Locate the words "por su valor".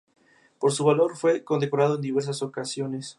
0.57-1.15